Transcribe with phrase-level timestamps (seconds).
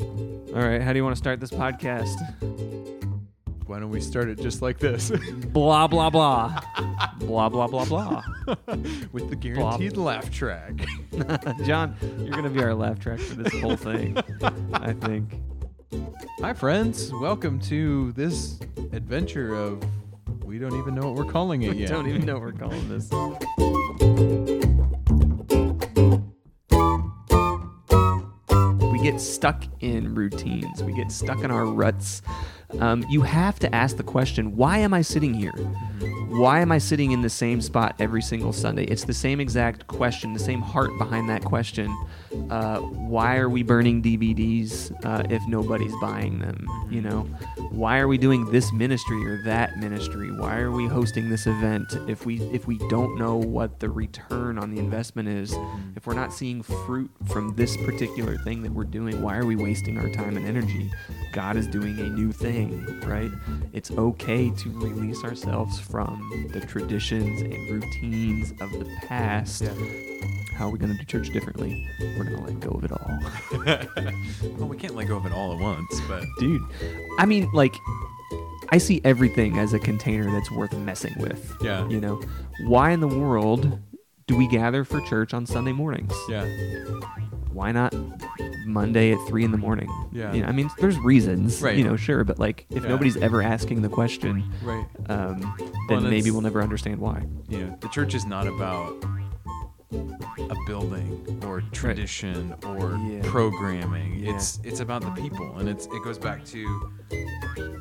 [0.00, 2.16] All right, how do you want to start this podcast?
[3.66, 5.12] Why don't we start it just like this
[5.48, 6.60] blah blah blah.
[7.18, 8.22] blah blah blah blah.
[9.12, 10.72] with the guaranteed laugh track?
[11.64, 14.16] John, you're gonna be our laugh track for this whole thing.
[14.72, 15.34] I think.
[16.40, 17.12] Hi, friends.
[17.12, 18.58] Welcome to this
[18.92, 19.82] adventure of
[20.44, 21.90] we don't even know what we're calling it yet.
[21.90, 24.59] We don't even know what we're calling this.
[29.10, 30.84] Get stuck in routines.
[30.84, 32.22] We get stuck in our ruts.
[32.78, 35.52] Um, you have to ask the question why am I sitting here?
[36.30, 38.84] Why am I sitting in the same spot every single Sunday?
[38.84, 41.92] It's the same exact question, the same heart behind that question.
[42.48, 46.68] Uh, why are we burning DVDs uh, if nobody's buying them?
[46.88, 47.22] You know,
[47.70, 50.30] why are we doing this ministry or that ministry?
[50.30, 54.56] Why are we hosting this event if we if we don't know what the return
[54.56, 55.52] on the investment is?
[55.96, 59.56] If we're not seeing fruit from this particular thing that we're doing, why are we
[59.56, 60.92] wasting our time and energy?
[61.32, 63.32] God is doing a new thing, right?
[63.72, 69.64] It's okay to release ourselves from Um, the traditions and routines of the past.
[70.54, 71.88] How are we going to do church differently?
[72.00, 73.18] We're going to let go of it all.
[74.58, 76.60] well, we can't let go of it all at once, but Dude,
[77.18, 77.74] I mean, like,
[78.68, 81.56] I see everything as a container that's worth messing with.
[81.62, 81.88] Yeah.
[81.88, 82.20] You know,
[82.66, 83.80] why in the world
[84.26, 86.14] do we gather for church on Sunday mornings?
[86.28, 86.44] yeah,
[87.52, 87.94] Why not
[88.66, 89.88] Monday at three in the morning?
[90.12, 90.32] Yeah.
[90.32, 91.76] You know, I mean, there's reasons, Right.
[91.76, 92.88] you know, sure, but like, if Yeah.
[92.90, 94.86] nobody's ever asking the question, right.
[95.08, 95.40] um,
[95.88, 97.24] Well, then maybe we'll never understand why.
[97.48, 98.92] Yeah, the church is not about
[99.92, 103.20] a building or tradition or Yeah.
[103.24, 104.20] programming.
[104.20, 104.34] Yeah.
[104.34, 106.90] It's it's about the people, and it's it goes back to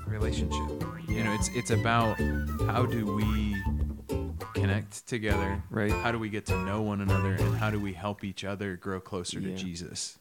[0.07, 0.83] relationship.
[1.07, 2.19] You know, it's it's about
[2.65, 3.55] how do we
[4.69, 5.91] connect together, Right.
[5.91, 8.75] How do we get to know one another, and how do we help each other
[8.75, 9.55] grow closer Yeah.
[9.55, 10.19] to Jesus?